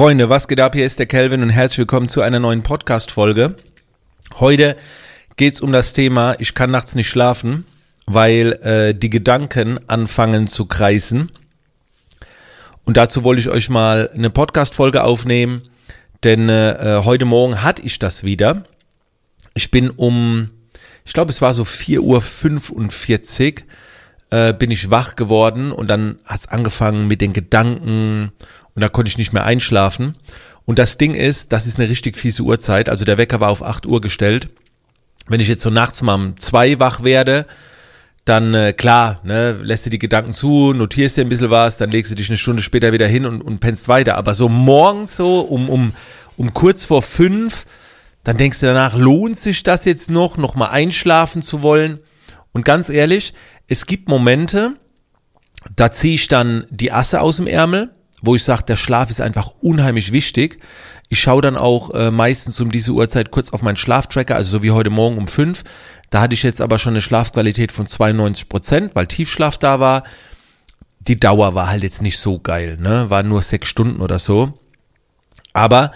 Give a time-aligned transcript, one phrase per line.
[0.00, 0.74] Freunde, was geht ab?
[0.74, 3.54] Hier ist der Kelvin und herzlich willkommen zu einer neuen Podcast-Folge.
[4.38, 4.74] Heute
[5.36, 7.66] geht's um das Thema, ich kann nachts nicht schlafen,
[8.06, 11.30] weil äh, die Gedanken anfangen zu kreisen.
[12.86, 15.68] Und dazu wollte ich euch mal eine Podcast-Folge aufnehmen,
[16.24, 18.64] denn äh, heute Morgen hatte ich das wieder.
[19.52, 20.48] Ich bin um,
[21.04, 23.64] ich glaube, es war so 4.45
[24.30, 28.32] Uhr, äh, bin ich wach geworden und dann hat's angefangen mit den Gedanken
[28.80, 30.16] und da konnte ich nicht mehr einschlafen.
[30.64, 32.88] Und das Ding ist, das ist eine richtig fiese Uhrzeit.
[32.88, 34.48] Also der Wecker war auf 8 Uhr gestellt.
[35.26, 37.44] Wenn ich jetzt so nachts mal um zwei wach werde,
[38.24, 41.90] dann äh, klar, ne, lässt du die Gedanken zu, notierst dir ein bisschen was, dann
[41.90, 44.16] legst du dich eine Stunde später wieder hin und, und pennst weiter.
[44.16, 45.92] Aber so morgens so um, um,
[46.38, 47.66] um kurz vor fünf,
[48.24, 51.98] dann denkst du danach, lohnt sich das jetzt noch, noch mal einschlafen zu wollen?
[52.52, 53.34] Und ganz ehrlich,
[53.68, 54.72] es gibt Momente,
[55.76, 57.90] da ziehe ich dann die Asse aus dem Ärmel,
[58.22, 60.58] wo ich sage, der Schlaf ist einfach unheimlich wichtig.
[61.08, 64.62] Ich schaue dann auch äh, meistens um diese Uhrzeit kurz auf meinen Schlaftracker, also so
[64.62, 65.64] wie heute Morgen um fünf.
[66.10, 70.04] Da hatte ich jetzt aber schon eine Schlafqualität von 92 Prozent, weil Tiefschlaf da war.
[71.00, 73.08] Die Dauer war halt jetzt nicht so geil, ne?
[73.08, 74.58] War nur sechs Stunden oder so.
[75.52, 75.92] Aber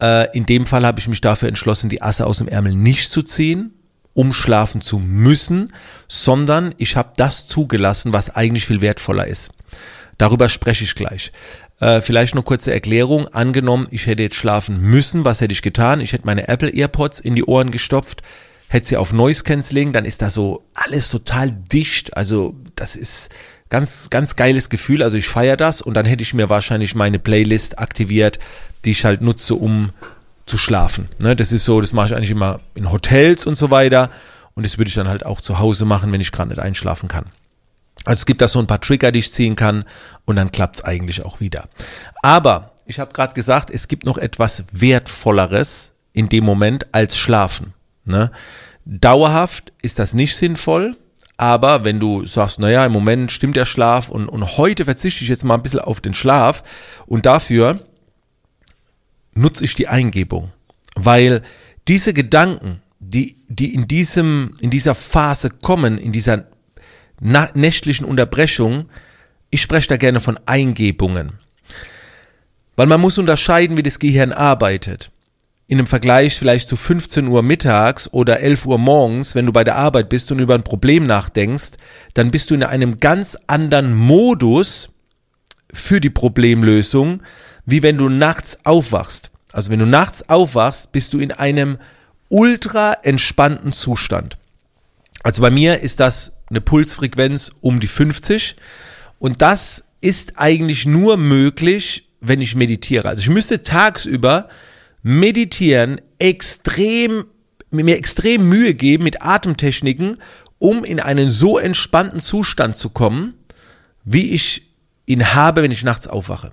[0.00, 3.10] äh, in dem Fall habe ich mich dafür entschlossen, die Asse aus dem Ärmel nicht
[3.10, 3.72] zu ziehen,
[4.14, 5.72] um schlafen zu müssen,
[6.08, 9.50] sondern ich habe das zugelassen, was eigentlich viel wertvoller ist.
[10.18, 11.32] Darüber spreche ich gleich.
[11.80, 13.28] Äh, vielleicht noch kurze Erklärung.
[13.28, 16.00] Angenommen, ich hätte jetzt schlafen müssen, was hätte ich getan?
[16.00, 18.22] Ich hätte meine Apple AirPods in die Ohren gestopft,
[18.68, 22.16] hätte sie auf Noise Cancelling, dann ist da so alles total dicht.
[22.16, 23.30] Also das ist
[23.68, 25.02] ganz, ganz geiles Gefühl.
[25.02, 28.38] Also ich feiere das und dann hätte ich mir wahrscheinlich meine Playlist aktiviert,
[28.84, 29.90] die ich halt nutze, um
[30.46, 31.08] zu schlafen.
[31.20, 34.10] Ne, das ist so, das mache ich eigentlich immer in Hotels und so weiter.
[34.54, 37.08] Und das würde ich dann halt auch zu Hause machen, wenn ich gerade nicht einschlafen
[37.08, 37.26] kann.
[38.08, 39.84] Also es gibt da so ein paar Trigger, die ich ziehen kann
[40.24, 41.68] und dann klappt's eigentlich auch wieder.
[42.22, 47.74] Aber ich habe gerade gesagt, es gibt noch etwas Wertvolleres in dem Moment als Schlafen.
[48.06, 48.30] Ne?
[48.86, 50.96] Dauerhaft ist das nicht sinnvoll,
[51.36, 55.28] aber wenn du sagst, naja, im Moment stimmt der Schlaf und, und heute verzichte ich
[55.28, 56.62] jetzt mal ein bisschen auf den Schlaf
[57.04, 57.78] und dafür
[59.34, 60.50] nutze ich die Eingebung.
[60.94, 61.42] Weil
[61.86, 66.46] diese Gedanken, die, die in diesem, in dieser Phase kommen, in dieser
[67.20, 68.88] nächtlichen Unterbrechung,
[69.50, 71.32] ich spreche da gerne von Eingebungen.
[72.76, 75.10] Weil man muss unterscheiden, wie das Gehirn arbeitet.
[75.66, 79.64] In einem Vergleich vielleicht zu 15 Uhr mittags oder 11 Uhr morgens, wenn du bei
[79.64, 81.72] der Arbeit bist und über ein Problem nachdenkst,
[82.14, 84.88] dann bist du in einem ganz anderen Modus
[85.70, 87.22] für die Problemlösung,
[87.66, 89.30] wie wenn du nachts aufwachst.
[89.52, 91.78] Also wenn du nachts aufwachst, bist du in einem
[92.30, 94.38] ultra entspannten Zustand.
[95.22, 98.56] Also bei mir ist das eine Pulsfrequenz um die 50
[99.18, 103.08] und das ist eigentlich nur möglich, wenn ich meditiere.
[103.08, 104.48] Also ich müsste tagsüber
[105.02, 107.24] meditieren, extrem,
[107.70, 110.18] mir extrem Mühe geben mit Atemtechniken,
[110.58, 113.34] um in einen so entspannten Zustand zu kommen,
[114.04, 114.68] wie ich
[115.06, 116.52] ihn habe, wenn ich nachts aufwache.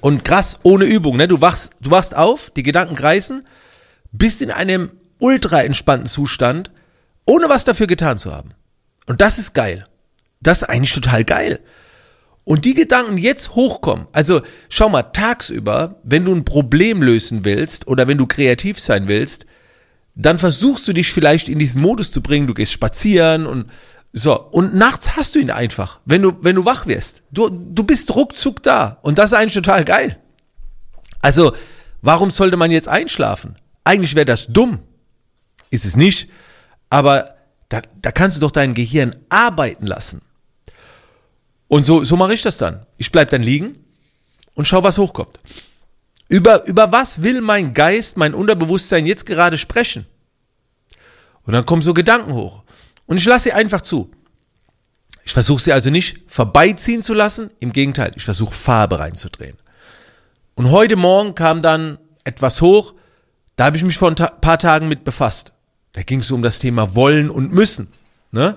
[0.00, 1.28] Und krass, ohne Übung, ne?
[1.28, 3.46] Du wachst, du wachst auf, die Gedanken kreisen,
[4.12, 6.70] bist in einem ultra entspannten Zustand,
[7.26, 8.50] ohne was dafür getan zu haben.
[9.06, 9.86] Und das ist geil.
[10.40, 11.60] Das ist eigentlich total geil.
[12.44, 14.06] Und die Gedanken jetzt hochkommen.
[14.12, 19.08] Also schau mal, tagsüber, wenn du ein Problem lösen willst oder wenn du kreativ sein
[19.08, 19.46] willst,
[20.14, 23.70] dann versuchst du dich vielleicht in diesen Modus zu bringen, du gehst spazieren und
[24.12, 24.38] so.
[24.38, 27.22] Und nachts hast du ihn einfach, wenn du, wenn du wach wirst.
[27.32, 28.98] Du, du bist ruckzuck da.
[29.02, 30.18] Und das ist eigentlich total geil.
[31.20, 31.54] Also,
[32.02, 33.56] warum sollte man jetzt einschlafen?
[33.82, 34.80] Eigentlich wäre das dumm.
[35.70, 36.28] Ist es nicht.
[36.94, 37.34] Aber
[37.70, 40.22] da, da kannst du doch dein Gehirn arbeiten lassen.
[41.66, 42.86] Und so, so mache ich das dann.
[42.98, 43.84] Ich bleibe dann liegen
[44.54, 45.40] und schau, was hochkommt.
[46.28, 50.06] Über, über was will mein Geist, mein Unterbewusstsein jetzt gerade sprechen?
[51.42, 52.62] Und dann kommen so Gedanken hoch.
[53.06, 54.12] Und ich lasse sie einfach zu.
[55.24, 57.50] Ich versuche sie also nicht vorbeiziehen zu lassen.
[57.58, 59.56] Im Gegenteil, ich versuche Farbe reinzudrehen.
[60.54, 62.94] Und heute Morgen kam dann etwas hoch,
[63.56, 65.53] da habe ich mich vor ein paar Tagen mit befasst.
[65.94, 67.88] Da ging es um das Thema wollen und müssen.
[68.32, 68.56] Ne?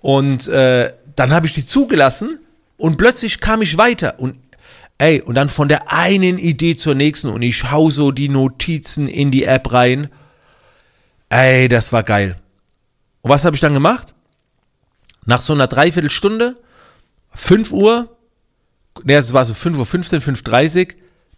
[0.00, 2.38] Und äh, dann habe ich die zugelassen
[2.76, 4.38] und plötzlich kam ich weiter und
[4.98, 9.08] ey, und dann von der einen Idee zur nächsten und ich hau so die Notizen
[9.08, 10.08] in die App rein.
[11.28, 12.36] Ey, das war geil.
[13.22, 14.14] Und was habe ich dann gemacht?
[15.26, 16.56] Nach so einer Dreiviertelstunde,
[17.34, 18.16] 5 Uhr,
[19.04, 20.94] ne, es war so 5 Uhr 15, 5.30 Uhr,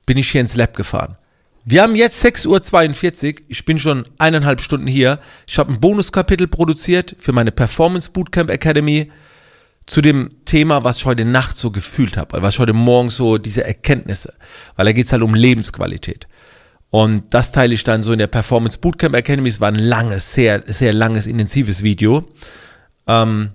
[0.06, 1.16] bin ich hier ins Lab gefahren.
[1.64, 3.40] Wir haben jetzt 6.42 Uhr.
[3.48, 5.20] Ich bin schon eineinhalb Stunden hier.
[5.46, 9.10] Ich habe ein Bonuskapitel produziert für meine Performance Bootcamp Academy
[9.86, 13.38] zu dem Thema, was ich heute Nacht so gefühlt habe, was ich heute Morgen so,
[13.38, 14.34] diese Erkenntnisse,
[14.76, 16.28] weil da geht's halt um Lebensqualität.
[16.90, 19.48] Und das teile ich dann so in der Performance Bootcamp Academy.
[19.48, 22.28] Es war ein langes, sehr, sehr langes, intensives Video.
[23.06, 23.50] Ähm,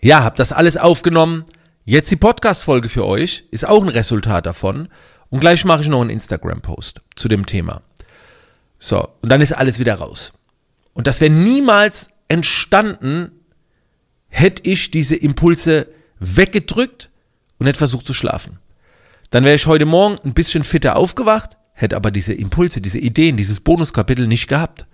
[0.00, 1.44] ja, habe das alles aufgenommen.
[1.84, 4.88] Jetzt die Podcast-Folge für euch ist auch ein Resultat davon.
[5.30, 7.82] Und gleich mache ich noch einen Instagram-Post zu dem Thema.
[8.78, 10.32] So, und dann ist alles wieder raus.
[10.92, 13.30] Und das wäre niemals entstanden,
[14.28, 15.86] hätte ich diese Impulse
[16.18, 17.10] weggedrückt
[17.58, 18.58] und hätte versucht zu schlafen.
[19.30, 23.36] Dann wäre ich heute Morgen ein bisschen fitter aufgewacht, hätte aber diese Impulse, diese Ideen,
[23.36, 24.86] dieses Bonuskapitel nicht gehabt.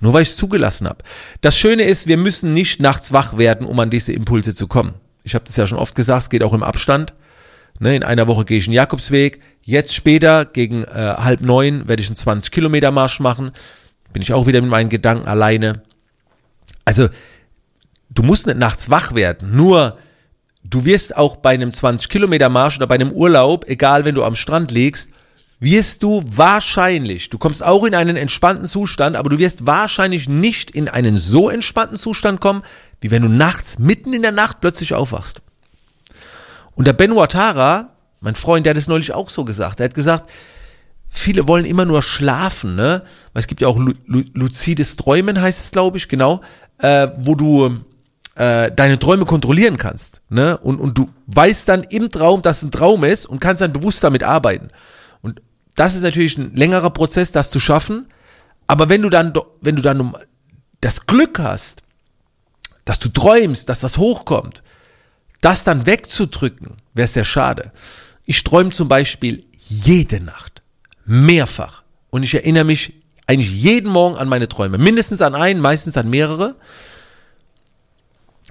[0.00, 1.04] Nur weil ich es zugelassen habe.
[1.40, 4.94] Das Schöne ist, wir müssen nicht nachts wach werden, um an diese Impulse zu kommen.
[5.22, 7.14] Ich habe das ja schon oft gesagt, es geht auch im Abstand.
[7.80, 9.40] Ne, in einer Woche gehe ich einen Jakobsweg.
[9.62, 13.50] Jetzt später, gegen äh, halb neun, werde ich einen 20 Kilometer Marsch machen.
[14.12, 15.82] Bin ich auch wieder mit meinen Gedanken alleine.
[16.84, 17.08] Also,
[18.10, 19.56] du musst nicht nachts wach werden.
[19.56, 19.98] Nur,
[20.62, 24.22] du wirst auch bei einem 20 Kilometer Marsch oder bei einem Urlaub, egal wenn du
[24.22, 25.10] am Strand liegst,
[25.58, 30.70] wirst du wahrscheinlich, du kommst auch in einen entspannten Zustand, aber du wirst wahrscheinlich nicht
[30.70, 32.62] in einen so entspannten Zustand kommen,
[33.00, 35.40] wie wenn du nachts, mitten in der Nacht plötzlich aufwachst.
[36.74, 37.90] Und der Ben Watara,
[38.20, 39.80] mein Freund, der hat es neulich auch so gesagt.
[39.80, 40.30] Er hat gesagt,
[41.08, 43.02] viele wollen immer nur schlafen, ne?
[43.32, 46.40] Weil es gibt ja auch lu lu luzides Träumen, heißt es, glaube ich, genau,
[46.78, 47.84] äh, wo du
[48.34, 50.58] äh, deine Träume kontrollieren kannst, ne?
[50.58, 53.72] Und, und du weißt dann im Traum, dass es ein Traum ist und kannst dann
[53.72, 54.70] bewusst damit arbeiten.
[55.22, 55.40] Und
[55.76, 58.08] das ist natürlich ein längerer Prozess, das zu schaffen.
[58.66, 60.14] Aber wenn du dann, wenn du dann
[60.80, 61.82] das Glück hast,
[62.84, 64.62] dass du träumst, dass was hochkommt,
[65.44, 67.72] das dann wegzudrücken, wäre sehr schade.
[68.24, 70.62] Ich träume zum Beispiel jede Nacht,
[71.04, 71.82] mehrfach.
[72.10, 72.94] Und ich erinnere mich
[73.26, 74.78] eigentlich jeden Morgen an meine Träume.
[74.78, 76.56] Mindestens an einen, meistens an mehrere.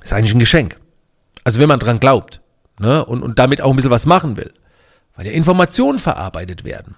[0.03, 0.79] ist eigentlich ein Geschenk.
[1.43, 2.41] Also wenn man dran glaubt
[2.79, 4.53] ne, und, und damit auch ein bisschen was machen will.
[5.15, 6.95] Weil ja Informationen verarbeitet werden.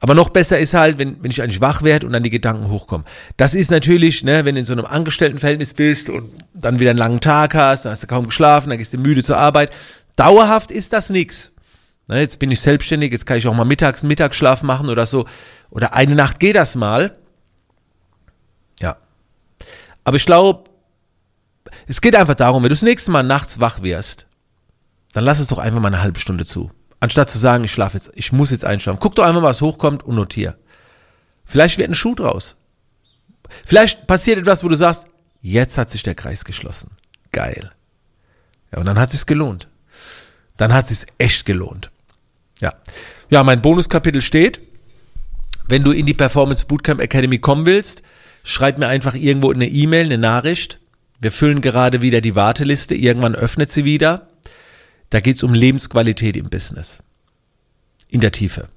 [0.00, 2.70] Aber noch besser ist halt, wenn, wenn ich eigentlich wach werde und dann die Gedanken
[2.70, 3.06] hochkommen.
[3.36, 6.98] Das ist natürlich, ne, wenn du in so einem Angestelltenverhältnis bist und dann wieder einen
[6.98, 9.72] langen Tag hast, dann hast du kaum geschlafen, dann gehst du müde zur Arbeit.
[10.14, 11.52] Dauerhaft ist das nix.
[12.06, 15.04] Ne, jetzt bin ich selbstständig, jetzt kann ich auch mal mittags einen Mittagsschlaf machen oder
[15.04, 15.26] so.
[15.70, 17.18] Oder eine Nacht geht das mal.
[18.80, 18.96] Ja.
[20.04, 20.70] Aber ich glaube,
[21.86, 24.26] es geht einfach darum, wenn du das nächste Mal nachts wach wirst,
[25.12, 26.70] dann lass es doch einfach mal eine halbe Stunde zu.
[27.00, 28.98] Anstatt zu sagen, ich schlafe jetzt, ich muss jetzt einschlafen.
[29.00, 30.56] Guck doch einmal, was hochkommt und notier.
[31.44, 32.56] Vielleicht wird ein Schuh draus.
[33.64, 35.06] Vielleicht passiert etwas, wo du sagst,
[35.40, 36.90] jetzt hat sich der Kreis geschlossen.
[37.32, 37.72] Geil.
[38.72, 39.68] Ja, und dann hat sich's gelohnt.
[40.56, 41.90] Dann hat sich's echt gelohnt.
[42.60, 42.74] Ja.
[43.30, 44.60] Ja, mein Bonuskapitel steht.
[45.66, 48.02] Wenn du in die Performance Bootcamp Academy kommen willst,
[48.42, 50.80] schreib mir einfach irgendwo eine E-Mail, eine Nachricht.
[51.20, 52.94] Wir füllen gerade wieder die Warteliste.
[52.94, 54.27] Irgendwann öffnet sie wieder.
[55.10, 56.98] Da geht es um Lebensqualität im Business.
[58.10, 58.68] In der Tiefe.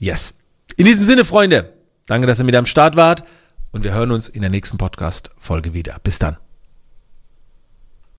[0.00, 0.34] Yes.
[0.76, 1.72] In diesem Sinne, Freunde,
[2.06, 3.24] danke, dass ihr mit am Start wart
[3.70, 5.98] und wir hören uns in der nächsten Podcast-Folge wieder.
[6.02, 6.36] Bis dann.